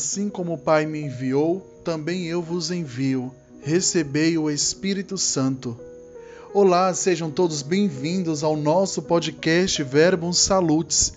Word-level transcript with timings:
Assim 0.00 0.30
como 0.30 0.54
o 0.54 0.58
Pai 0.58 0.86
me 0.86 0.98
enviou, 0.98 1.60
também 1.84 2.24
eu 2.24 2.40
vos 2.40 2.70
envio. 2.70 3.34
Recebei 3.60 4.38
o 4.38 4.50
Espírito 4.50 5.18
Santo. 5.18 5.78
Olá, 6.54 6.94
sejam 6.94 7.30
todos 7.30 7.60
bem-vindos 7.60 8.42
ao 8.42 8.56
nosso 8.56 9.02
podcast 9.02 9.82
Verbum 9.82 10.32
Salutes. 10.32 11.12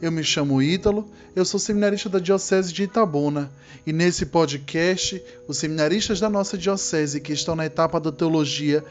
Eu 0.00 0.10
me 0.10 0.24
chamo 0.24 0.62
Ítalo, 0.62 1.06
eu 1.36 1.44
sou 1.44 1.60
seminarista 1.60 2.08
da 2.08 2.18
Diocese 2.18 2.72
de 2.72 2.84
Itabuna 2.84 3.52
e 3.86 3.92
nesse 3.92 4.24
podcast, 4.24 5.22
os 5.46 5.58
seminaristas 5.58 6.18
da 6.18 6.30
nossa 6.30 6.56
diocese 6.56 7.20
que 7.20 7.34
estão 7.34 7.54
na 7.54 7.66
etapa 7.66 8.00
da 8.00 8.10
teologia 8.10 8.82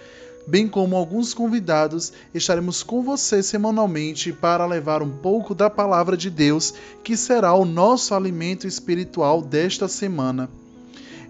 bem 0.46 0.68
como 0.68 0.96
alguns 0.96 1.34
convidados, 1.34 2.14
estaremos 2.34 2.84
com 2.84 3.02
você 3.02 3.42
semanalmente 3.42 4.32
para 4.34 4.66
levar 4.66 5.02
um 5.02 5.10
pouco 5.10 5.56
da 5.56 5.70
palavra 5.70 6.18
de 6.18 6.30
Deus, 6.30 6.74
que 7.04 7.16
será 7.16 7.54
o 7.54 7.66
nosso 7.66 8.14
alimento 8.14 8.68
espiritual 8.68 9.42
desta 9.42 9.88
semana. 9.88 10.50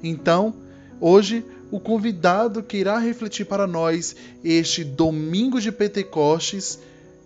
Então, 0.03 0.53
hoje, 0.99 1.45
o 1.71 1.79
convidado 1.79 2.61
que 2.61 2.77
irá 2.77 2.97
refletir 2.97 3.45
para 3.45 3.65
nós 3.65 4.15
este 4.43 4.83
domingo 4.83 5.59
de 5.59 5.71
Pentecostes 5.71 6.79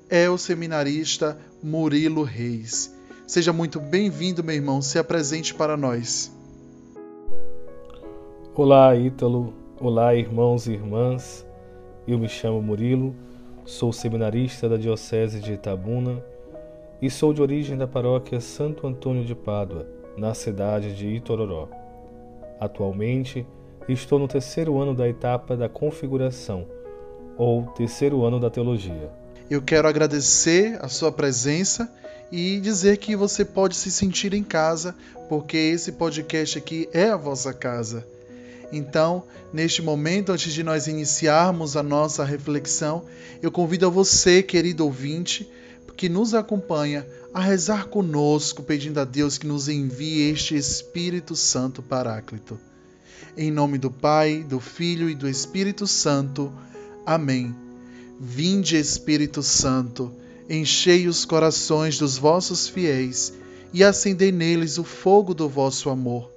é 0.10 0.30
o 0.30 0.38
seminarista 0.38 1.38
Murilo 1.62 2.24
Reis. 2.24 2.96
Seja 3.26 3.52
muito 3.52 3.80
bem-vindo, 3.80 4.44
meu 4.44 4.56
irmão, 4.56 4.82
se 4.82 4.98
apresente 4.98 5.54
para 5.54 5.76
nós. 5.76 6.32
Olá, 8.56 8.96
Ítalo. 8.96 9.54
Olá, 9.80 10.16
irmãos 10.16 10.66
e 10.66 10.72
irmãs. 10.72 11.47
Eu 12.08 12.18
me 12.18 12.30
chamo 12.30 12.62
Murilo, 12.62 13.14
sou 13.66 13.92
seminarista 13.92 14.70
da 14.70 14.78
Diocese 14.78 15.42
de 15.42 15.52
Itabuna 15.52 16.24
e 17.02 17.10
sou 17.10 17.34
de 17.34 17.42
origem 17.42 17.78
da 17.78 17.86
paróquia 17.86 18.40
Santo 18.40 18.88
Antônio 18.88 19.26
de 19.26 19.36
Pádua, 19.36 19.86
na 20.18 20.34
cidade 20.34 20.96
de 20.96 21.06
Itororó. 21.06 21.68
Atualmente, 22.62 23.46
estou 23.90 24.18
no 24.18 24.26
terceiro 24.26 24.80
ano 24.80 24.96
da 24.96 25.10
etapa 25.10 25.58
da 25.58 25.68
configuração, 25.68 26.66
ou 27.38 27.64
terceiro 27.76 28.24
ano 28.24 28.40
da 28.40 28.50
teologia. 28.50 29.12
Eu 29.50 29.62
quero 29.62 29.86
agradecer 29.86 30.78
a 30.82 30.88
sua 30.88 31.12
presença 31.12 31.94
e 32.32 32.58
dizer 32.62 33.00
que 33.00 33.18
você 33.18 33.44
pode 33.44 33.76
se 33.76 33.92
sentir 33.92 34.34
em 34.34 34.44
casa, 34.44 34.96
porque 35.28 35.58
esse 35.58 35.92
podcast 35.92 36.58
aqui 36.58 36.88
é 36.94 37.10
a 37.10 37.18
vossa 37.18 37.54
casa. 37.54 38.08
Então, 38.72 39.24
neste 39.54 39.82
momento, 39.82 40.32
antes 40.32 40.54
de 40.54 40.64
nós 40.64 40.88
iniciarmos 40.88 41.78
a 41.78 41.84
nossa 41.84 42.24
reflexão, 42.24 43.06
eu 43.42 43.52
convido 43.52 43.86
a 43.86 43.90
você, 43.90 44.44
querido 44.44 44.84
ouvinte, 44.84 45.50
que 45.96 46.08
nos 46.08 46.36
acompanha, 46.36 47.08
a 47.34 47.42
rezar 47.42 47.88
conosco, 47.88 48.62
pedindo 48.62 49.00
a 49.00 49.04
Deus 49.04 49.38
que 49.38 49.48
nos 49.48 49.68
envie 49.68 50.30
este 50.30 50.56
Espírito 50.56 51.36
Santo 51.36 51.82
Paráclito. 51.82 52.60
Em 53.36 53.52
nome 53.52 53.78
do 53.78 53.90
Pai, 53.90 54.44
do 54.44 54.60
Filho 54.60 55.10
e 55.10 55.16
do 55.16 55.28
Espírito 55.28 55.88
Santo. 55.88 56.54
Amém. 57.06 57.56
Vinde, 58.20 58.78
Espírito 58.78 59.42
Santo, 59.42 60.12
enchei 60.50 61.08
os 61.08 61.26
corações 61.26 61.98
dos 61.98 62.18
vossos 62.18 62.68
fiéis 62.68 63.34
e 63.74 63.84
acendei 63.84 64.32
neles 64.32 64.78
o 64.78 64.84
fogo 64.84 65.34
do 65.34 65.50
vosso 65.50 65.90
amor 65.90 66.37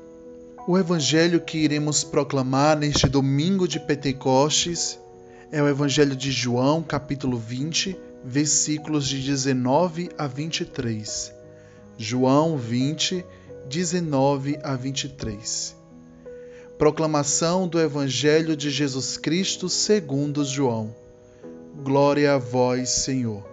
O 0.67 0.77
evangelho 0.77 1.41
que 1.41 1.57
iremos 1.57 2.03
proclamar 2.03 2.77
neste 2.77 3.07
domingo 3.09 3.67
de 3.67 3.79
Pentecostes 3.79 4.99
é 5.51 5.61
o 5.61 5.67
evangelho 5.67 6.15
de 6.15 6.31
João, 6.31 6.83
capítulo 6.83 7.35
20, 7.35 7.97
versículos 8.23 9.07
de 9.07 9.19
19 9.23 10.11
a 10.15 10.27
23. 10.27 11.33
João 11.97 12.57
20, 12.57 13.25
19 13.67 14.59
a 14.61 14.75
23. 14.75 15.75
Proclamação 16.77 17.67
do 17.67 17.79
evangelho 17.79 18.55
de 18.55 18.69
Jesus 18.69 19.17
Cristo 19.17 19.67
segundo 19.67 20.45
João. 20.45 20.95
Glória 21.83 22.35
a 22.35 22.37
vós, 22.37 22.89
Senhor. 22.89 23.43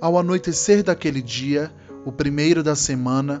Ao 0.00 0.18
anoitecer 0.18 0.82
daquele 0.82 1.22
dia, 1.22 1.70
o 2.04 2.10
primeiro 2.10 2.60
da 2.60 2.74
semana, 2.74 3.40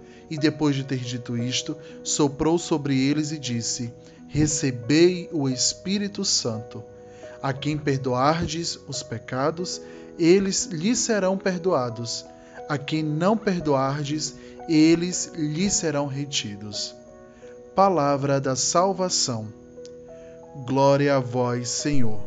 E 0.31 0.37
depois 0.37 0.77
de 0.77 0.85
ter 0.85 0.99
dito 0.99 1.37
isto, 1.37 1.75
soprou 2.05 2.57
sobre 2.57 2.97
eles 2.97 3.33
e 3.33 3.37
disse: 3.37 3.93
Recebei 4.29 5.27
o 5.29 5.49
Espírito 5.49 6.23
Santo. 6.23 6.81
A 7.43 7.51
quem 7.51 7.77
perdoardes 7.77 8.79
os 8.87 9.03
pecados, 9.03 9.81
eles 10.17 10.67
lhes 10.67 10.99
serão 10.99 11.37
perdoados. 11.37 12.25
A 12.69 12.77
quem 12.77 13.03
não 13.03 13.35
perdoardes, 13.35 14.33
eles 14.69 15.33
lhes 15.35 15.73
serão 15.73 16.07
retidos. 16.07 16.95
Palavra 17.75 18.39
da 18.39 18.55
salvação. 18.55 19.49
Glória 20.65 21.17
a 21.17 21.19
vós, 21.19 21.67
Senhor. 21.67 22.21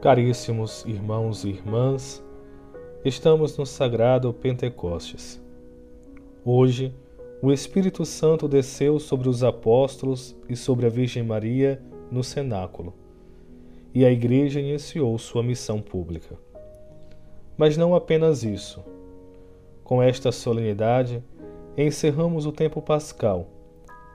Caríssimos 0.00 0.84
irmãos 0.86 1.44
e 1.44 1.50
irmãs, 1.50 2.22
estamos 3.04 3.58
no 3.58 3.66
sagrado 3.66 4.32
Pentecostes. 4.32 5.38
Hoje, 6.42 6.94
o 7.42 7.50
Espírito 7.50 8.04
Santo 8.04 8.46
desceu 8.46 8.98
sobre 8.98 9.28
os 9.28 9.42
apóstolos 9.42 10.36
e 10.48 10.54
sobre 10.54 10.86
a 10.86 10.90
Virgem 10.90 11.22
Maria 11.22 11.80
no 12.10 12.22
cenáculo, 12.22 12.92
e 13.94 14.04
a 14.04 14.10
Igreja 14.12 14.60
iniciou 14.60 15.16
sua 15.18 15.42
missão 15.42 15.80
pública. 15.80 16.36
Mas 17.56 17.78
não 17.78 17.94
apenas 17.94 18.42
isso. 18.42 18.84
Com 19.82 20.02
esta 20.02 20.30
solenidade, 20.30 21.24
encerramos 21.76 22.44
o 22.44 22.52
tempo 22.52 22.82
pascal, 22.82 23.48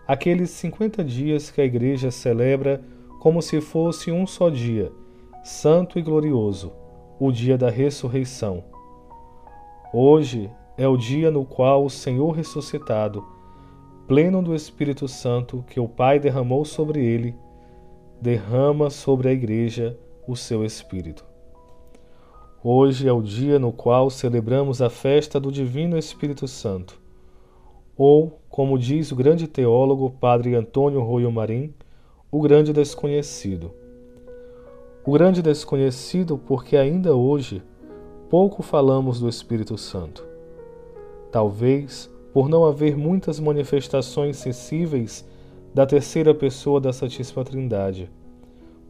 aqueles 0.07 0.51
50 0.51 1.04
dias 1.04 1.50
que 1.50 1.60
a 1.60 1.66
Igreja 1.66 2.12
celebra 2.12 2.81
como 3.19 3.42
se 3.42 3.60
fosse 3.60 4.12
um 4.12 4.28
só 4.28 4.51
dia, 4.51 4.92
santo 5.44 5.98
e 5.98 6.01
glorioso, 6.01 6.71
o 7.19 7.31
dia 7.31 7.57
da 7.57 7.71
ressurreição. 7.71 8.63
Hoje 9.92 10.51
é 10.77 10.88
o 10.88 10.98
dia 10.98 11.31
no 11.31 11.45
qual 11.45 11.86
o 11.86 11.89
Senhor 11.89 12.31
ressuscitado, 12.31 13.24
pleno 14.07 14.42
do 14.42 14.54
Espírito 14.54 15.07
Santo 15.07 15.63
que 15.68 15.80
o 15.80 15.88
Pai 15.88 16.19
derramou 16.19 16.66
sobre 16.66 17.04
ele, 17.04 17.36
derrama 18.22 18.89
sobre 18.89 19.30
a 19.30 19.31
Igreja 19.31 19.98
o 20.27 20.36
seu 20.36 20.66
Espírito. 20.66 21.25
Hoje 22.63 23.07
é 23.07 23.13
o 23.13 23.22
dia 23.22 23.60
no 23.60 23.72
qual 23.72 24.10
celebramos 24.10 24.81
a 24.81 24.89
festa 24.89 25.39
do 25.39 25.51
Divino 25.51 25.98
Espírito 25.98 26.48
Santo, 26.48 27.00
ou, 27.95 28.39
como 28.50 28.78
diz 28.78 29.12
o 29.12 29.16
grande 29.16 29.48
teólogo 29.48 30.12
Padre 30.19 30.56
Antônio 30.56 31.01
Royo 31.01 31.31
Marim, 31.31 31.74
o 32.31 32.42
grande 32.42 32.74
desconhecido. 32.74 33.71
O 35.06 35.12
grande 35.12 35.42
desconhecido 35.42 36.38
porque 36.38 36.75
ainda 36.75 37.16
hoje 37.16 37.63
pouco 38.30 38.63
falamos 38.63 39.19
do 39.19 39.30
Espírito 39.30 39.78
Santo. 39.78 40.35
Talvez 41.36 42.10
por 42.32 42.48
não 42.48 42.64
haver 42.64 42.96
muitas 42.96 43.42
manifestações 43.42 44.38
sensíveis 44.38 45.28
da 45.74 45.86
terceira 45.86 46.34
pessoa 46.34 46.80
da 46.80 46.94
Santíssima 46.94 47.44
Trindade, 47.44 48.10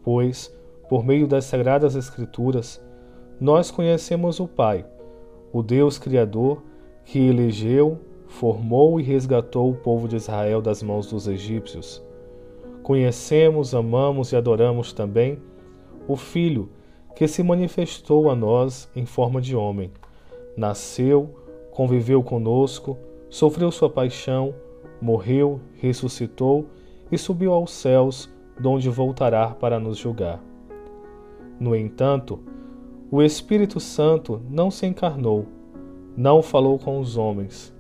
pois, 0.04 0.56
por 0.88 1.04
meio 1.04 1.26
das 1.28 1.46
Sagradas 1.46 1.96
Escrituras, 1.96 2.80
nós 3.42 3.72
conhecemos 3.72 4.40
o 4.40 4.48
Pai, 4.48 4.86
o 5.52 5.64
Deus 5.64 5.98
Criador, 5.98 6.62
que 7.04 7.18
elegeu, 7.18 7.98
formou 8.28 9.00
e 9.00 9.04
resgatou 9.04 9.72
o 9.72 9.78
povo 9.78 10.08
de 10.08 10.16
Israel 10.16 10.62
das 10.62 10.84
mãos 10.84 11.10
dos 11.10 11.28
egípcios, 11.28 12.00
conhecemos, 12.84 13.74
amamos 13.74 14.34
e 14.34 14.36
adoramos 14.36 14.94
também 14.94 15.40
o 16.08 16.16
Filho 16.16 16.70
que 17.16 17.28
se 17.28 17.42
manifestou 17.42 18.30
a 18.30 18.36
nós 18.36 18.88
em 18.96 19.08
forma 19.08 19.42
de 19.42 19.56
homem. 19.56 19.90
Nasceu, 20.56 21.44
conviveu 21.76 22.24
conosco, 22.24 22.98
sofreu 23.30 23.70
sua 23.70 23.90
paixão, 23.90 24.56
morreu, 25.02 25.60
ressuscitou 25.74 26.68
e 27.12 27.18
subiu 27.18 27.52
aos 27.52 27.72
céus, 27.72 28.34
donde 28.58 28.90
voltará 28.90 29.50
para 29.50 29.78
nos 29.78 29.98
julgar. 29.98 30.42
No 31.60 31.76
entanto, 31.76 32.40
o 33.12 33.22
Espírito 33.22 33.82
Santo 33.82 34.42
não 34.50 34.72
se 34.72 34.86
encarnou, 34.86 35.48
não 36.16 36.42
falou 36.42 36.80
com 36.80 36.98
os 36.98 37.18
homens, 37.18 37.76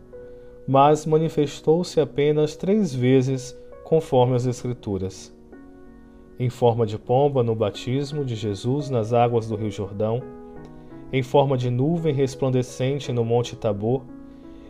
mas 0.67 1.05
manifestou-se 1.05 1.97
apenas 2.01 2.57
três 2.57 2.93
vezes, 2.93 3.57
conforme 3.85 4.35
as 4.35 4.45
Escrituras. 4.45 5.33
Em 6.37 6.49
forma 6.49 6.85
de 6.85 6.99
pomba 6.99 7.41
no 7.43 7.55
batismo 7.55 8.25
de 8.25 8.35
Jesus 8.35 8.89
nas 8.89 9.13
águas 9.13 9.47
do 9.47 9.55
Rio 9.55 9.71
Jordão, 9.71 10.21
em 11.11 11.23
forma 11.23 11.57
de 11.57 11.69
nuvem 11.69 12.13
resplandecente 12.13 13.11
no 13.11 13.23
Monte 13.23 13.55
Tabor 13.55 14.03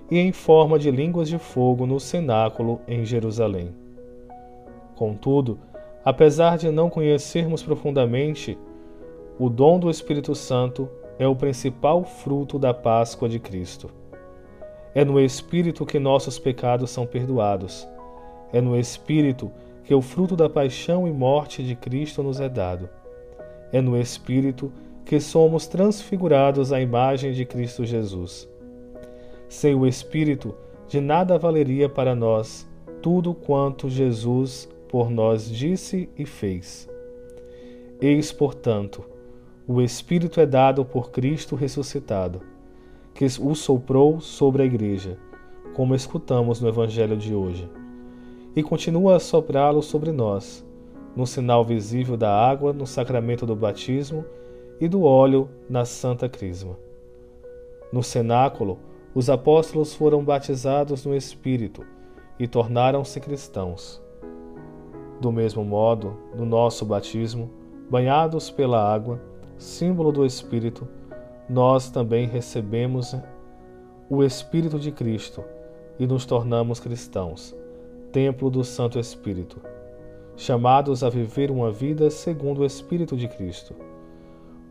e 0.10 0.18
em 0.20 0.32
forma 0.32 0.78
de 0.78 0.92
línguas 0.92 1.28
de 1.28 1.38
fogo 1.38 1.86
no 1.86 2.00
cenáculo 2.00 2.80
em 2.88 3.06
Jerusalém. 3.06 3.74
Contudo, 4.96 5.60
apesar 6.04 6.58
de 6.58 6.70
não 6.70 6.90
conhecermos 6.90 7.64
profundamente, 7.64 8.58
o 9.38 9.50
dom 9.50 9.80
do 9.80 9.90
Espírito 9.90 10.34
Santo 10.36 10.90
é 11.18 11.28
o 11.28 11.36
principal 11.36 12.04
fruto 12.04 12.60
da 12.60 12.74
Páscoa 12.74 13.28
de 13.28 13.40
Cristo. 13.40 13.90
É 14.94 15.04
no 15.04 15.20
Espírito 15.20 15.86
que 15.86 16.00
nossos 16.00 16.40
pecados 16.40 16.90
são 16.90 17.06
perdoados. 17.06 17.88
É 18.54 18.62
no 18.62 18.80
Espírito 18.80 19.52
que 19.84 19.94
o 19.94 20.02
fruto 20.02 20.36
da 20.36 20.50
paixão 20.50 21.08
e 21.08 21.12
morte 21.12 21.64
de 21.64 21.76
Cristo 21.76 22.24
nos 22.24 22.40
é 22.40 22.48
dado. 22.48 22.90
É 23.72 23.82
no 23.82 24.00
Espírito 24.00 24.72
que 25.06 25.20
somos 25.20 25.68
transfigurados 25.68 26.74
à 26.74 26.82
imagem 26.82 27.32
de 27.32 27.46
Cristo 27.46 27.86
Jesus. 27.86 28.50
Sem 29.48 29.76
o 29.76 29.86
Espírito, 29.86 30.56
de 30.88 31.00
nada 31.00 31.38
valeria 31.38 31.88
para 31.88 32.16
nós 32.16 32.68
tudo 33.04 33.36
quanto 33.36 33.88
Jesus 33.88 34.68
por 34.90 35.12
nós 35.12 35.48
disse 35.48 36.10
e 36.18 36.26
fez. 36.26 36.90
Eis, 38.02 38.32
portanto, 38.32 39.06
o 39.68 39.80
Espírito 39.80 40.42
é 40.42 40.46
dado 40.46 40.84
por 40.84 41.12
Cristo 41.12 41.56
ressuscitado, 41.56 42.42
que 43.14 43.26
o 43.40 43.54
soprou 43.54 44.20
sobre 44.20 44.64
a 44.64 44.66
Igreja, 44.66 45.20
como 45.76 45.94
escutamos 45.94 46.60
no 46.60 46.68
Evangelho 46.68 47.16
de 47.16 47.34
hoje, 47.34 47.70
e 48.56 48.64
continua 48.64 49.18
a 49.18 49.20
soprá-lo 49.20 49.84
sobre 49.84 50.12
nós, 50.12 50.66
no 51.16 51.28
sinal 51.28 51.64
visível 51.64 52.18
da 52.18 52.32
água 52.32 52.74
no 52.74 52.88
sacramento 52.88 53.46
do 53.46 53.56
batismo 53.56 54.26
e 54.80 54.88
do 54.88 55.04
óleo 55.04 55.50
na 55.70 55.86
Santa 55.86 56.28
Crisma. 56.28 56.78
No 57.92 58.04
cenáculo, 58.04 58.78
os 59.14 59.30
apóstolos 59.30 59.94
foram 59.94 60.24
batizados 60.24 61.06
no 61.06 61.16
Espírito 61.16 61.86
e 62.38 62.48
tornaram-se 62.48 63.20
cristãos. 63.20 64.02
Do 65.22 65.32
mesmo 65.32 65.64
modo, 65.64 66.18
no 66.36 66.46
nosso 66.46 66.86
batismo, 66.86 67.50
banhados 67.90 68.52
pela 68.52 68.94
água, 68.94 69.22
símbolo 69.58 70.12
do 70.12 70.26
Espírito, 70.26 70.88
nós 71.50 71.90
também 71.90 72.28
recebemos 72.28 73.16
o 74.10 74.24
Espírito 74.24 74.78
de 74.78 74.92
Cristo 74.92 75.44
e 75.98 76.06
nos 76.06 76.26
tornamos 76.26 76.80
cristãos, 76.80 77.56
templo 78.12 78.50
do 78.50 78.64
Santo 78.64 79.00
Espírito, 79.00 79.62
chamados 80.36 81.04
a 81.04 81.10
viver 81.10 81.50
uma 81.50 81.72
vida 81.72 82.10
segundo 82.10 82.62
o 82.62 82.66
Espírito 82.66 83.16
de 83.16 83.28
Cristo. 83.28 83.74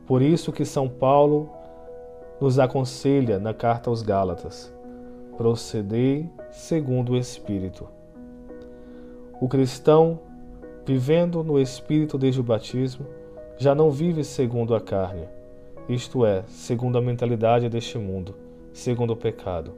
Por 0.06 0.20
isso 0.20 0.52
que 0.52 0.64
São 0.64 0.88
Paulo 0.88 1.48
nos 2.40 2.58
aconselha 2.58 3.38
na 3.38 3.54
carta 3.54 3.88
aos 3.88 4.02
Gálatas: 4.02 4.72
procedei 5.36 6.28
segundo 6.50 7.12
o 7.12 7.16
Espírito. 7.16 7.88
O 9.40 9.48
cristão, 9.48 10.20
vivendo 10.86 11.42
no 11.42 11.58
Espírito 11.58 12.18
desde 12.18 12.40
o 12.40 12.44
batismo, 12.44 13.06
já 13.56 13.74
não 13.74 13.90
vive 13.90 14.24
segundo 14.24 14.74
a 14.74 14.80
carne, 14.80 15.26
isto 15.88 16.24
é, 16.24 16.44
segundo 16.46 16.98
a 16.98 17.00
mentalidade 17.00 17.68
deste 17.68 17.98
mundo, 17.98 18.34
segundo 18.72 19.12
o 19.12 19.16
pecado. 19.16 19.72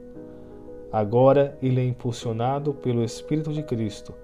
Agora 0.92 1.56
ele 1.62 1.80
é 1.80 1.84
impulsionado 1.84 2.72
pelo 2.74 3.04
Espírito 3.04 3.52
de 3.52 3.62
Cristo, 3.62 4.14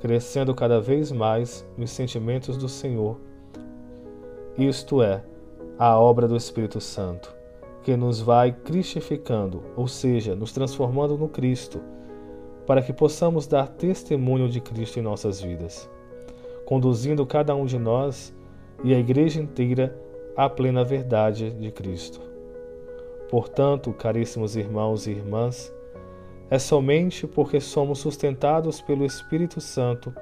crescendo 0.00 0.54
cada 0.54 0.80
vez 0.80 1.10
mais 1.10 1.66
nos 1.76 1.90
sentimentos 1.90 2.56
do 2.56 2.68
Senhor. 2.68 3.18
Isto 4.58 5.02
é, 5.02 5.22
a 5.78 5.98
obra 5.98 6.28
do 6.28 6.36
Espírito 6.36 6.80
Santo, 6.80 7.34
que 7.82 7.96
nos 7.96 8.20
vai 8.20 8.52
cristificando, 8.52 9.62
ou 9.76 9.88
seja, 9.88 10.34
nos 10.34 10.52
transformando 10.52 11.16
no 11.16 11.28
Cristo, 11.28 11.80
para 12.66 12.82
que 12.82 12.92
possamos 12.92 13.46
dar 13.46 13.68
testemunho 13.68 14.48
de 14.48 14.60
Cristo 14.60 14.98
em 14.98 15.02
nossas 15.02 15.40
vidas, 15.40 15.90
conduzindo 16.64 17.26
cada 17.26 17.54
um 17.54 17.64
de 17.64 17.78
nós 17.78 18.34
e 18.84 18.94
a 18.94 18.98
Igreja 18.98 19.40
inteira 19.40 19.96
à 20.36 20.48
plena 20.48 20.84
verdade 20.84 21.50
de 21.50 21.70
Cristo. 21.70 22.20
Portanto, 23.30 23.92
caríssimos 23.92 24.56
irmãos 24.56 25.06
e 25.06 25.10
irmãs, 25.10 25.72
é 26.50 26.58
somente 26.58 27.26
porque 27.26 27.60
somos 27.60 27.98
sustentados 27.98 28.80
pelo 28.80 29.06
Espírito 29.06 29.60
Santo 29.60 30.14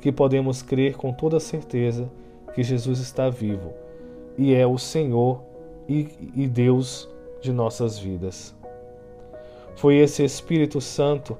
que 0.00 0.10
podemos 0.10 0.62
crer 0.62 0.96
com 0.96 1.12
toda 1.12 1.38
certeza 1.38 2.10
que 2.54 2.62
Jesus 2.62 3.00
está 3.00 3.28
vivo 3.28 3.87
e 4.38 4.54
é 4.54 4.66
o 4.66 4.78
Senhor 4.78 5.42
e, 5.88 6.46
Deus 6.46 7.08
de 7.42 7.52
nossas 7.52 7.98
vidas. 7.98 8.54
Foi 9.74 9.96
esse 9.96 10.24
Espírito 10.24 10.80
Santo 10.80 11.36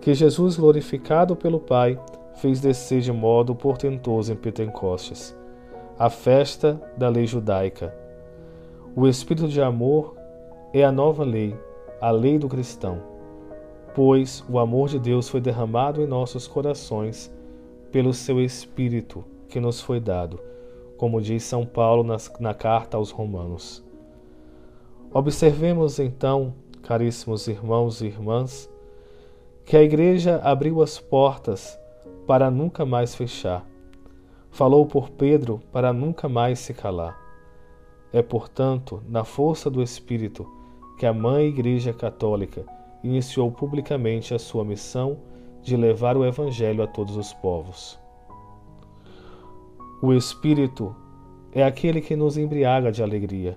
que 0.00 0.14
Jesus, 0.14 0.56
glorificado 0.56 1.34
pelo 1.34 1.58
Pai, 1.58 1.98
fez 2.34 2.60
descer 2.60 3.00
de 3.00 3.10
modo 3.10 3.54
portentoso 3.54 4.32
em 4.32 4.36
Pentecostes 4.36 5.34
a 5.98 6.10
festa 6.10 6.78
da 6.96 7.08
lei 7.08 7.26
judaica. 7.26 7.94
O 8.94 9.06
espírito 9.08 9.48
de 9.48 9.62
amor 9.62 10.14
é 10.72 10.84
a 10.84 10.92
nova 10.92 11.24
lei, 11.24 11.56
a 12.00 12.10
lei 12.10 12.38
do 12.38 12.48
cristão, 12.48 13.02
pois 13.94 14.44
o 14.48 14.58
amor 14.58 14.88
de 14.88 14.98
Deus 14.98 15.26
foi 15.28 15.40
derramado 15.40 16.02
em 16.02 16.06
nossos 16.06 16.46
corações 16.46 17.32
pelo 17.90 18.12
seu 18.12 18.38
Espírito 18.42 19.24
que 19.48 19.58
nos 19.58 19.80
foi 19.80 19.98
dado, 19.98 20.38
como 20.96 21.20
diz 21.20 21.42
São 21.42 21.64
Paulo 21.66 22.04
na, 22.38 22.54
carta 22.54 22.96
aos 22.96 23.10
Romanos. 23.10 23.84
Observemos 25.12 25.98
então, 25.98 26.54
caríssimos 26.82 27.48
irmãos 27.48 28.00
e 28.00 28.06
irmãs, 28.06 28.70
que 29.64 29.76
a 29.76 29.82
Igreja 29.82 30.40
abriu 30.42 30.82
as 30.82 30.98
portas 30.98 31.78
para 32.26 32.50
nunca 32.50 32.84
mais 32.84 33.14
fechar 33.14 33.66
falou 34.56 34.86
por 34.86 35.10
Pedro 35.10 35.60
para 35.70 35.92
nunca 35.92 36.30
mais 36.30 36.60
se 36.60 36.72
calar. 36.72 37.14
É, 38.10 38.22
portanto, 38.22 39.02
na 39.06 39.22
força 39.22 39.68
do 39.68 39.82
Espírito 39.82 40.50
que 40.98 41.04
a 41.04 41.12
Mãe 41.12 41.48
Igreja 41.48 41.92
Católica 41.92 42.64
iniciou 43.04 43.52
publicamente 43.52 44.32
a 44.32 44.38
sua 44.38 44.64
missão 44.64 45.18
de 45.62 45.76
levar 45.76 46.16
o 46.16 46.24
Evangelho 46.24 46.82
a 46.82 46.86
todos 46.86 47.18
os 47.18 47.34
povos. 47.34 47.98
O 50.02 50.12
Espírito 50.12 50.94
é 51.52 51.62
aquele 51.64 52.00
que 52.00 52.16
nos 52.16 52.36
embriaga 52.36 52.92
de 52.92 53.02
alegria. 53.02 53.56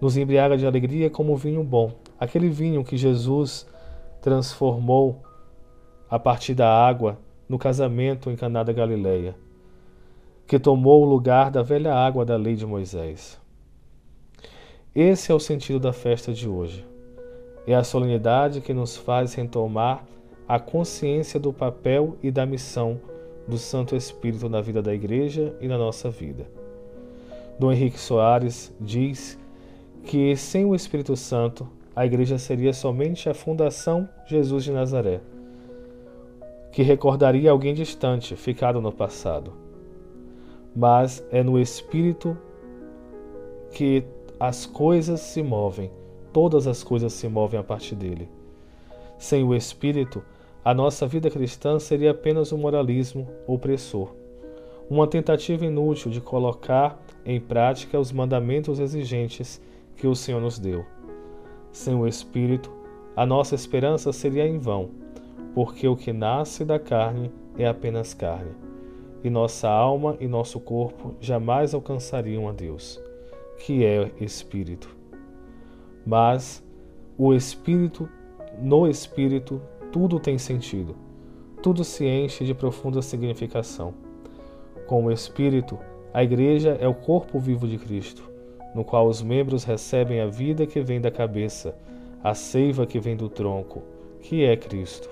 Nos 0.00 0.16
embriaga 0.16 0.56
de 0.56 0.66
alegria 0.66 1.08
como 1.08 1.36
vinho 1.36 1.62
bom, 1.62 1.92
aquele 2.18 2.48
vinho 2.48 2.84
que 2.84 2.96
Jesus 2.96 3.66
transformou 4.20 5.22
a 6.10 6.18
partir 6.18 6.54
da 6.54 6.68
água 6.68 7.18
no 7.48 7.58
casamento 7.58 8.30
em 8.30 8.36
Caná 8.36 8.62
da 8.62 8.72
Galileia 8.72 9.34
que 10.52 10.58
tomou 10.58 11.02
o 11.02 11.08
lugar 11.08 11.50
da 11.50 11.62
velha 11.62 11.94
água 11.94 12.26
da 12.26 12.36
lei 12.36 12.54
de 12.54 12.66
Moisés. 12.66 13.40
Esse 14.94 15.32
é 15.32 15.34
o 15.34 15.40
sentido 15.40 15.80
da 15.80 15.94
festa 15.94 16.30
de 16.30 16.46
hoje. 16.46 16.86
É 17.66 17.74
a 17.74 17.82
solenidade 17.82 18.60
que 18.60 18.74
nos 18.74 18.94
faz 18.94 19.32
retomar 19.32 20.04
a 20.46 20.60
consciência 20.60 21.40
do 21.40 21.54
papel 21.54 22.18
e 22.22 22.30
da 22.30 22.44
missão 22.44 23.00
do 23.46 23.58
Santo 23.58 23.96
Espírito 23.96 24.48
na 24.48 24.60
vida 24.60 24.80
da 24.80 24.94
Igreja 24.94 25.54
e 25.60 25.68
na 25.68 25.76
nossa 25.76 26.10
vida. 26.10 26.46
Dom 27.58 27.72
Henrique 27.72 27.98
Soares 27.98 28.72
diz 28.80 29.38
que 30.04 30.34
sem 30.36 30.64
o 30.64 30.74
Espírito 30.74 31.16
Santo 31.16 31.68
a 31.94 32.06
Igreja 32.06 32.38
seria 32.38 32.72
somente 32.72 33.28
a 33.28 33.34
Fundação 33.34 34.08
Jesus 34.26 34.64
de 34.64 34.72
Nazaré, 34.72 35.20
que 36.72 36.82
recordaria 36.82 37.50
alguém 37.50 37.74
distante, 37.74 38.34
ficado 38.34 38.80
no 38.80 38.90
passado 38.90 39.62
mas 40.74 41.24
é 41.30 41.42
no 41.42 41.58
Espírito 41.58 42.36
que 43.72 44.04
as 44.40 44.66
coisas 44.66 45.20
se 45.20 45.42
movem, 45.42 45.90
todas 46.32 46.66
as 46.66 46.82
coisas 46.82 47.12
se 47.12 47.28
movem 47.28 47.60
a 47.60 47.62
partir 47.62 47.94
dele. 47.94 48.28
Sem 49.18 49.44
o 49.44 49.54
Espírito, 49.54 50.22
a 50.64 50.72
nossa 50.72 51.06
vida 51.06 51.28
cristã 51.28 51.78
seria 51.78 52.12
apenas 52.12 52.52
um 52.52 52.58
moralismo 52.58 53.28
opressor, 53.46 54.14
uma 54.88 55.08
tentativa 55.08 55.66
inútil 55.66 56.10
de 56.10 56.20
colocar 56.20 57.02
em 57.24 57.40
prática 57.40 57.98
os 57.98 58.12
mandamentos 58.12 58.78
exigentes 58.78 59.60
que 59.96 60.06
o 60.06 60.14
Senhor 60.14 60.40
nos 60.40 60.58
deu. 60.58 60.84
Sem 61.72 61.94
o 61.94 62.06
Espírito, 62.06 62.70
a 63.16 63.26
nossa 63.26 63.56
esperança 63.56 64.12
seria 64.12 64.46
em 64.46 64.58
vão, 64.58 64.90
porque 65.52 65.88
o 65.88 65.96
que 65.96 66.12
nasce 66.12 66.64
da 66.64 66.78
carne 66.78 67.32
é 67.58 67.66
apenas 67.66 68.14
carne, 68.14 68.52
e 69.24 69.28
nossa 69.28 69.68
alma 69.68 70.16
e 70.20 70.28
nosso 70.28 70.60
corpo 70.60 71.14
jamais 71.20 71.74
alcançariam 71.74 72.48
a 72.48 72.52
Deus, 72.52 73.02
que 73.58 73.84
é 73.84 74.10
Espírito. 74.20 74.96
Mas 76.06 76.64
o 77.18 77.34
Espírito, 77.34 78.08
no 78.60 78.88
Espírito, 78.88 79.60
tudo 79.92 80.18
tem 80.18 80.38
sentido, 80.38 80.96
tudo 81.62 81.84
se 81.84 82.06
enche 82.06 82.46
de 82.46 82.54
profunda 82.54 83.02
significação. 83.02 83.92
Com 84.86 85.04
o 85.04 85.12
Espírito, 85.12 85.78
a 86.14 86.24
Igreja 86.24 86.78
é 86.80 86.88
o 86.88 86.94
corpo 86.94 87.38
vivo 87.38 87.68
de 87.68 87.76
Cristo, 87.76 88.28
no 88.74 88.84
qual 88.84 89.06
os 89.06 89.22
membros 89.22 89.64
recebem 89.64 90.20
a 90.20 90.26
vida 90.26 90.66
que 90.66 90.80
vem 90.80 90.98
da 90.98 91.10
cabeça, 91.10 91.76
a 92.24 92.32
seiva 92.32 92.86
que 92.86 92.98
vem 92.98 93.16
do 93.16 93.28
tronco, 93.28 93.82
que 94.20 94.44
é 94.44 94.56
Cristo. 94.56 95.10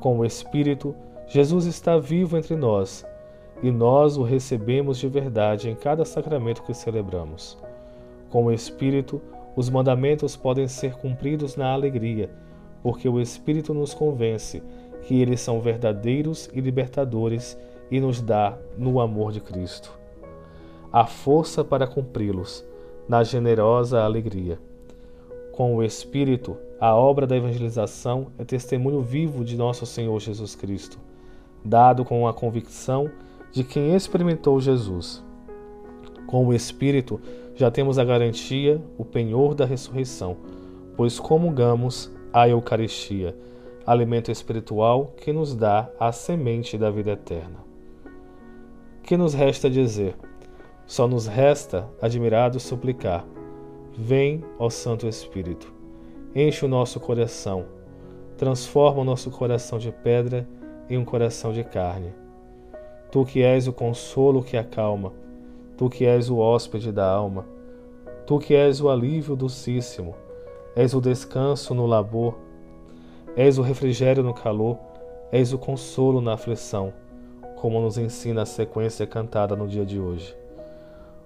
Com 0.00 0.18
o 0.18 0.24
Espírito, 0.24 0.94
Jesus 1.26 1.64
está 1.64 1.96
vivo 1.96 2.36
entre 2.36 2.54
nós 2.54 3.06
e 3.62 3.70
nós 3.70 4.18
o 4.18 4.22
recebemos 4.22 4.98
de 4.98 5.08
verdade 5.08 5.70
em 5.70 5.74
cada 5.74 6.04
sacramento 6.04 6.62
que 6.62 6.74
celebramos. 6.74 7.56
Com 8.28 8.44
o 8.44 8.52
Espírito, 8.52 9.22
os 9.56 9.70
mandamentos 9.70 10.36
podem 10.36 10.68
ser 10.68 10.94
cumpridos 10.96 11.56
na 11.56 11.72
alegria, 11.72 12.28
porque 12.84 13.08
o 13.08 13.18
Espírito 13.18 13.72
nos 13.72 13.94
convence 13.94 14.62
que 15.04 15.18
eles 15.18 15.40
são 15.40 15.58
verdadeiros 15.58 16.50
e 16.52 16.60
libertadores 16.60 17.56
e 17.90 17.98
nos 17.98 18.20
dá, 18.20 18.58
no 18.76 19.00
amor 19.00 19.32
de 19.32 19.40
Cristo, 19.40 19.90
a 20.92 21.06
força 21.06 21.64
para 21.64 21.86
cumpri-los, 21.86 22.62
na 23.08 23.24
generosa 23.24 24.02
alegria. 24.02 24.58
Com 25.52 25.74
o 25.74 25.82
Espírito, 25.82 26.58
a 26.78 26.94
obra 26.94 27.26
da 27.26 27.34
evangelização 27.34 28.26
é 28.38 28.44
testemunho 28.44 29.00
vivo 29.00 29.46
de 29.46 29.56
nosso 29.56 29.86
Senhor 29.86 30.20
Jesus 30.20 30.54
Cristo, 30.54 30.98
dado 31.64 32.04
com 32.04 32.28
a 32.28 32.34
convicção 32.34 33.10
de 33.50 33.64
quem 33.64 33.94
experimentou 33.94 34.60
Jesus. 34.60 35.24
Com 36.26 36.46
o 36.46 36.52
Espírito, 36.52 37.18
já 37.54 37.70
temos 37.70 37.98
a 37.98 38.04
garantia, 38.04 38.78
o 38.98 39.06
penhor 39.06 39.54
da 39.54 39.64
ressurreição, 39.64 40.36
pois 40.96 41.18
comungamos 41.18 42.12
a 42.34 42.48
Eucaristia, 42.48 43.32
alimento 43.86 44.28
espiritual 44.28 45.12
que 45.18 45.32
nos 45.32 45.54
dá 45.54 45.88
a 46.00 46.10
semente 46.10 46.76
da 46.76 46.90
vida 46.90 47.12
eterna. 47.12 47.64
Que 49.04 49.16
nos 49.16 49.34
resta 49.34 49.70
dizer? 49.70 50.16
Só 50.84 51.06
nos 51.06 51.28
resta, 51.28 51.88
admirado, 52.02 52.58
suplicar: 52.58 53.24
Vem, 53.96 54.42
ó 54.58 54.68
Santo 54.68 55.06
Espírito, 55.06 55.72
enche 56.34 56.64
o 56.64 56.68
nosso 56.68 56.98
coração, 56.98 57.66
transforma 58.36 59.02
o 59.02 59.04
nosso 59.04 59.30
coração 59.30 59.78
de 59.78 59.92
pedra 59.92 60.44
em 60.90 60.98
um 60.98 61.04
coração 61.04 61.52
de 61.52 61.62
carne. 61.62 62.12
Tu 63.12 63.24
que 63.26 63.44
és 63.44 63.68
o 63.68 63.72
consolo 63.72 64.42
que 64.42 64.56
acalma, 64.56 65.12
Tu 65.76 65.88
que 65.88 66.04
és 66.04 66.28
o 66.28 66.38
hóspede 66.38 66.90
da 66.90 67.08
alma, 67.08 67.46
Tu 68.26 68.40
que 68.40 68.56
és 68.56 68.80
o 68.80 68.88
alívio 68.88 69.36
docíssimo, 69.36 70.16
és 70.76 70.94
o 70.94 71.00
descanso 71.00 71.74
no 71.74 71.86
labor, 71.86 72.38
és 73.36 73.58
o 73.58 73.62
refrigério 73.62 74.22
no 74.22 74.34
calor, 74.34 74.78
és 75.30 75.52
o 75.52 75.58
consolo 75.58 76.20
na 76.20 76.34
aflição, 76.34 76.92
como 77.56 77.80
nos 77.80 77.98
ensina 77.98 78.42
a 78.42 78.46
sequência 78.46 79.06
cantada 79.06 79.56
no 79.56 79.66
dia 79.66 79.84
de 79.84 79.98
hoje. 79.98 80.36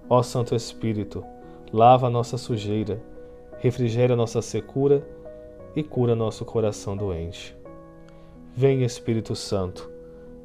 Ó 0.09 0.23
Santo 0.23 0.55
Espírito, 0.55 1.23
lava 1.71 2.07
a 2.07 2.09
nossa 2.09 2.37
sujeira, 2.37 3.01
refrigera 3.59 4.15
nossa 4.15 4.41
secura 4.41 5.05
e 5.75 5.83
cura 5.83 6.15
nosso 6.15 6.45
coração 6.45 6.95
doente. 6.97 7.55
Vem, 8.55 8.83
Espírito 8.83 9.35
Santo, 9.35 9.89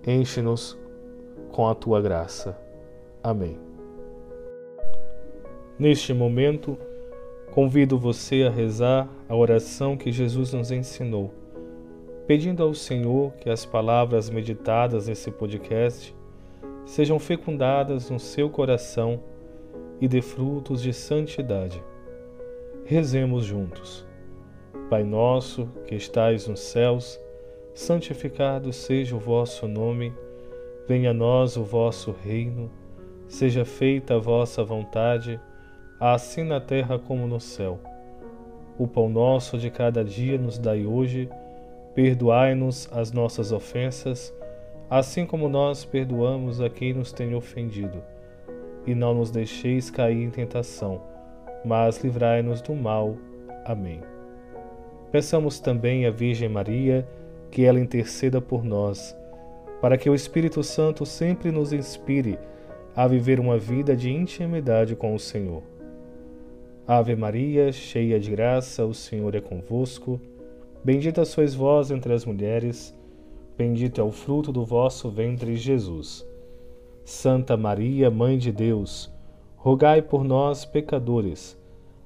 enche-nos 0.06 0.78
com 1.50 1.68
a 1.68 1.74
tua 1.74 2.00
graça. 2.00 2.58
Amém. 3.22 3.58
Neste 5.78 6.12
momento, 6.12 6.76
convido 7.54 7.96
você 7.96 8.42
a 8.42 8.50
rezar 8.50 9.08
a 9.28 9.36
oração 9.36 9.96
que 9.96 10.10
Jesus 10.10 10.52
nos 10.52 10.72
ensinou, 10.72 11.32
pedindo 12.26 12.64
ao 12.64 12.74
Senhor 12.74 13.30
que 13.34 13.48
as 13.48 13.64
palavras 13.64 14.28
meditadas 14.28 15.06
nesse 15.06 15.30
podcast 15.30 16.12
sejam 16.84 17.16
fecundadas 17.20 18.10
no 18.10 18.18
seu 18.18 18.50
coração 18.50 19.20
e 20.00 20.08
dê 20.08 20.20
frutos 20.20 20.82
de 20.82 20.92
santidade. 20.92 21.80
Rezemos 22.84 23.44
juntos. 23.44 24.04
Pai 24.90 25.04
nosso 25.04 25.68
que 25.86 25.94
estais 25.94 26.48
nos 26.48 26.58
céus, 26.58 27.20
santificado 27.72 28.72
seja 28.72 29.14
o 29.14 29.20
vosso 29.20 29.68
nome, 29.68 30.12
venha 30.88 31.10
a 31.10 31.14
nós 31.14 31.56
o 31.56 31.62
vosso 31.62 32.10
reino, 32.10 32.68
seja 33.28 33.64
feita 33.64 34.16
a 34.16 34.18
vossa 34.18 34.64
vontade 34.64 35.40
assim 35.98 36.42
na 36.42 36.60
terra 36.60 36.98
como 36.98 37.26
no 37.26 37.40
céu. 37.40 37.78
O 38.78 38.88
pão 38.88 39.08
nosso 39.08 39.56
de 39.56 39.70
cada 39.70 40.04
dia 40.04 40.36
nos 40.36 40.58
dai 40.58 40.84
hoje, 40.84 41.28
perdoai-nos 41.94 42.88
as 42.92 43.12
nossas 43.12 43.52
ofensas, 43.52 44.34
assim 44.90 45.24
como 45.24 45.48
nós 45.48 45.84
perdoamos 45.84 46.60
a 46.60 46.68
quem 46.68 46.92
nos 46.92 47.12
tem 47.12 47.34
ofendido. 47.34 48.02
E 48.86 48.94
não 48.94 49.14
nos 49.14 49.30
deixeis 49.30 49.90
cair 49.90 50.22
em 50.22 50.30
tentação, 50.30 51.00
mas 51.64 52.02
livrai-nos 52.02 52.60
do 52.60 52.74
mal. 52.74 53.16
Amém. 53.64 54.00
Peçamos 55.10 55.60
também 55.60 56.04
à 56.04 56.10
Virgem 56.10 56.48
Maria 56.48 57.06
que 57.50 57.64
ela 57.64 57.78
interceda 57.78 58.40
por 58.40 58.64
nós, 58.64 59.16
para 59.80 59.96
que 59.96 60.10
o 60.10 60.14
Espírito 60.14 60.62
Santo 60.64 61.06
sempre 61.06 61.52
nos 61.52 61.72
inspire 61.72 62.36
a 62.96 63.06
viver 63.06 63.38
uma 63.38 63.56
vida 63.56 63.96
de 63.96 64.10
intimidade 64.10 64.96
com 64.96 65.14
o 65.14 65.18
Senhor. 65.18 65.62
Ave 66.86 67.16
Maria, 67.16 67.72
cheia 67.72 68.20
de 68.20 68.30
graça, 68.30 68.84
o 68.84 68.92
Senhor 68.92 69.34
é 69.34 69.40
convosco. 69.40 70.20
Bendita 70.84 71.24
sois 71.24 71.54
vós 71.54 71.90
entre 71.90 72.12
as 72.12 72.26
mulheres, 72.26 72.94
bendito 73.56 74.02
é 74.02 74.04
o 74.04 74.12
fruto 74.12 74.52
do 74.52 74.66
vosso 74.66 75.08
ventre, 75.08 75.56
Jesus. 75.56 76.26
Santa 77.02 77.56
Maria, 77.56 78.10
Mãe 78.10 78.36
de 78.36 78.52
Deus, 78.52 79.10
rogai 79.56 80.02
por 80.02 80.22
nós, 80.24 80.66
pecadores, 80.66 81.56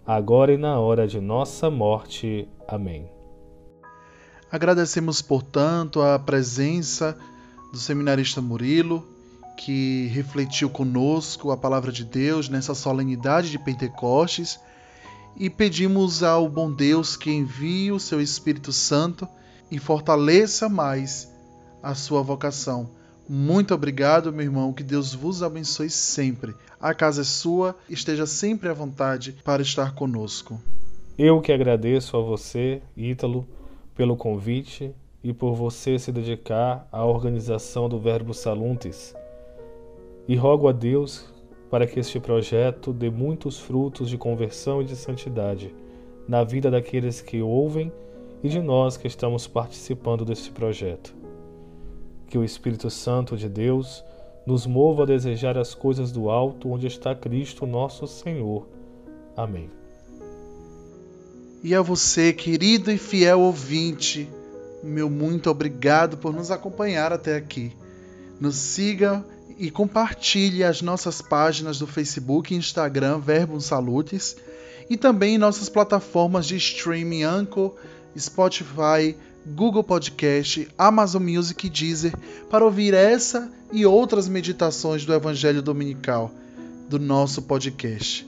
agora 0.07 0.53
e 0.53 0.57
na 0.57 0.79
hora 0.79 1.09
de 1.09 1.21
nossa 1.21 1.69
morte. 1.69 2.49
Amém. 2.69 3.11
Agradecemos, 4.49 5.21
portanto, 5.21 6.01
a 6.01 6.17
presença 6.21 7.19
do 7.73 7.79
seminarista 7.79 8.41
Murilo, 8.41 9.05
que 9.59 10.07
refletiu 10.15 10.71
conosco 10.71 11.51
a 11.51 11.57
palavra 11.57 11.91
de 11.91 12.05
Deus 12.05 12.49
nessa 12.49 12.77
solenidade 12.77 13.51
de 13.51 13.59
Pentecostes 13.59 14.61
e 15.37 15.51
pedimos 15.51 16.23
ao 16.23 16.49
bom 16.49 16.73
Deus 16.73 17.17
que 17.17 17.33
envie 17.33 17.91
o 17.91 17.99
seu 17.99 18.21
Espírito 18.21 18.73
Santo 18.73 19.27
e 19.69 19.77
fortaleça 19.81 20.69
mais 20.69 21.29
a 21.83 21.93
sua 21.97 22.23
vocação. 22.23 22.89
Muito 23.29 23.75
obrigado, 23.75 24.33
meu 24.33 24.45
irmão. 24.45 24.73
Que 24.73 24.85
Deus 24.85 25.13
vos 25.13 25.43
abençoe 25.43 25.91
sempre. 25.91 26.55
A 26.81 26.95
casa 26.95 27.23
é 27.23 27.25
sua, 27.25 27.77
esteja 27.91 28.27
sempre 28.27 28.69
à 28.69 28.73
vontade 28.73 29.37
para 29.45 29.61
estar 29.61 29.93
conosco. 29.93 30.63
Eu 31.19 31.41
que 31.41 31.51
agradeço 31.51 32.17
a 32.17 32.21
você, 32.21 32.81
Ítalo, 32.97 33.45
pelo 33.97 34.17
convite 34.17 34.95
e 35.23 35.33
por 35.33 35.57
você 35.57 35.99
se 35.99 36.13
dedicar 36.13 36.87
à 36.93 37.05
organização 37.05 37.89
do 37.89 37.99
Verbo 37.99 38.33
Saluntes. 38.33 39.15
E 40.29 40.37
rogo 40.37 40.69
a 40.69 40.73
Deus 40.73 41.25
para 41.71 41.87
que 41.87 41.99
este 41.99 42.21
projeto 42.21 42.93
dê 42.93 43.11
muitos 43.11 43.59
frutos 43.59 44.11
de 44.11 44.19
conversão 44.19 44.83
e 44.83 44.85
de 44.85 44.95
santidade 44.95 45.75
na 46.29 46.45
vida 46.45 46.71
daqueles 46.71 47.23
que 47.23 47.41
ouvem 47.41 47.91
e 48.43 48.49
de 48.49 48.61
nós 48.61 48.97
que 48.99 49.07
estamos 49.07 49.47
participando 49.47 50.25
deste 50.25 50.51
projeto. 50.51 51.15
Que 52.29 52.37
o 52.37 52.45
Espírito 52.45 52.91
Santo 52.91 53.37
de 53.37 53.49
Deus 53.49 54.05
nos 54.47 54.67
mova 54.67 55.03
a 55.03 55.07
desejar 55.07 55.57
as 55.57 55.75
coisas 55.75 56.13
do 56.13 56.29
alto 56.29 56.71
onde 56.71 56.87
está 56.87 57.15
Cristo 57.15 57.67
nosso 57.67 58.07
Senhor. 58.07 58.67
Amém. 59.37 59.71
E 61.63 61.75
a 61.75 61.83
você, 61.83 62.33
querido 62.33 62.91
e 62.91 62.99
fiel 62.99 63.41
ouvinte, 63.41 64.29
meu 64.83 65.11
muito 65.11 65.51
obrigado 65.51 66.17
por 66.19 66.33
nos 66.33 66.51
acompanhar 66.51 67.13
até 67.13 67.37
aqui. 67.37 67.73
Nos 68.41 68.57
siga 68.57 69.25
e 69.57 69.71
compartilhe 69.71 70.63
as 70.63 70.83
nossas 70.83 71.23
páginas 71.23 71.79
do 71.79 71.87
Facebook 71.87 72.53
e 72.53 72.57
Instagram 72.57 73.19
Verbum 73.21 73.61
Salutes 73.61 74.37
e 74.91 74.97
também 74.97 75.39
nossas 75.39 75.69
plataformas 75.69 76.47
de 76.47 76.57
streaming 76.57 77.23
Anchor, 77.23 77.75
Spotify, 78.17 79.17
Google 79.47 79.85
Podcast, 79.85 80.69
Amazon 80.77 81.23
Music 81.23 81.67
e 81.67 81.71
Deezer 81.71 82.15
para 82.51 82.65
ouvir 82.65 82.95
essa 82.95 83.51
e 83.73 83.87
outras 83.87 84.29
meditações 84.29 85.05
do 85.05 85.15
Evangelho 85.15 85.63
Dominical 85.63 86.31
do 86.89 86.99
nosso 86.99 87.43
podcast. 87.43 88.27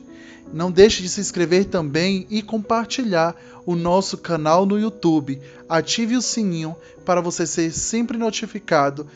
Não 0.52 0.70
deixe 0.70 1.02
de 1.02 1.08
se 1.08 1.20
inscrever 1.20 1.66
também 1.66 2.26
e 2.28 2.42
compartilhar 2.42 3.36
o 3.64 3.76
nosso 3.76 4.18
canal 4.18 4.66
no 4.66 4.78
YouTube. 4.78 5.40
Ative 5.68 6.16
o 6.16 6.22
sininho 6.22 6.74
para 7.04 7.20
você 7.20 7.46
ser 7.46 7.70
sempre 7.72 8.18
notificado 8.18 9.06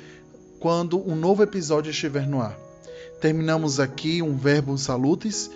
quando 0.65 0.99
um 1.07 1.15
novo 1.15 1.43
episódio 1.43 1.91
estiver 1.91 2.27
no 2.27 2.41
ar. 2.41 2.59
Terminamos 3.21 3.79
aqui 3.79 4.23
um 4.23 4.35
verbo 4.35 4.79
salutis. 4.79 5.51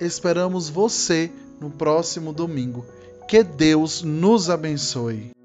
Esperamos 0.00 0.70
você 0.70 1.30
no 1.60 1.68
próximo 1.68 2.32
domingo. 2.32 2.82
Que 3.28 3.42
Deus 3.42 4.00
nos 4.00 4.48
abençoe. 4.48 5.37